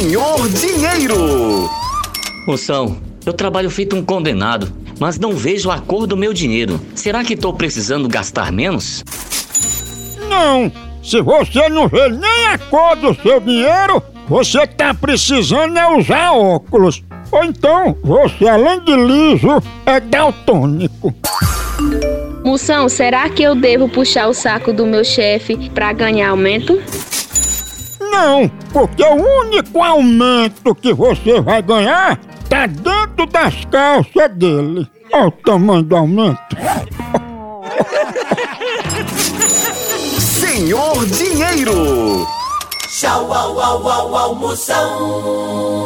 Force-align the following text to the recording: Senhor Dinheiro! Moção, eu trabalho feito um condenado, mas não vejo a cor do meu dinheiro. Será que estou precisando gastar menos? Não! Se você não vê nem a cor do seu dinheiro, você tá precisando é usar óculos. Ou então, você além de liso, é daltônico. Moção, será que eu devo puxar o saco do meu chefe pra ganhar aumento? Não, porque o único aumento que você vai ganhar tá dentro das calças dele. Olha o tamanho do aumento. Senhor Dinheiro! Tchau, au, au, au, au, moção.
Senhor 0.00 0.48
Dinheiro! 0.48 1.68
Moção, 2.46 2.96
eu 3.26 3.34
trabalho 3.34 3.68
feito 3.68 3.94
um 3.94 4.02
condenado, 4.02 4.72
mas 4.98 5.18
não 5.18 5.34
vejo 5.34 5.70
a 5.70 5.78
cor 5.78 6.06
do 6.06 6.16
meu 6.16 6.32
dinheiro. 6.32 6.80
Será 6.94 7.22
que 7.22 7.34
estou 7.34 7.52
precisando 7.52 8.08
gastar 8.08 8.50
menos? 8.50 9.04
Não! 10.26 10.72
Se 11.04 11.20
você 11.20 11.68
não 11.68 11.86
vê 11.86 12.08
nem 12.08 12.46
a 12.46 12.56
cor 12.56 12.96
do 12.96 13.14
seu 13.20 13.40
dinheiro, 13.40 14.02
você 14.26 14.66
tá 14.66 14.94
precisando 14.94 15.76
é 15.78 15.86
usar 15.94 16.32
óculos. 16.32 17.04
Ou 17.30 17.44
então, 17.44 17.94
você 18.02 18.48
além 18.48 18.82
de 18.82 18.96
liso, 18.96 19.62
é 19.84 20.00
daltônico. 20.00 21.14
Moção, 22.42 22.88
será 22.88 23.28
que 23.28 23.42
eu 23.42 23.54
devo 23.54 23.86
puxar 23.86 24.28
o 24.28 24.32
saco 24.32 24.72
do 24.72 24.86
meu 24.86 25.04
chefe 25.04 25.68
pra 25.74 25.92
ganhar 25.92 26.30
aumento? 26.30 26.80
Não, 28.10 28.48
porque 28.72 29.02
o 29.02 29.40
único 29.40 29.82
aumento 29.82 30.74
que 30.74 30.92
você 30.92 31.40
vai 31.40 31.62
ganhar 31.62 32.18
tá 32.48 32.66
dentro 32.66 33.26
das 33.26 33.64
calças 33.66 34.30
dele. 34.34 34.90
Olha 35.12 35.28
o 35.28 35.30
tamanho 35.30 35.82
do 35.82 35.96
aumento. 35.96 36.56
Senhor 40.18 41.06
Dinheiro! 41.06 42.26
Tchau, 42.88 43.32
au, 43.32 43.58
au, 43.60 43.88
au, 43.88 44.14
au, 44.16 44.34
moção. 44.34 45.80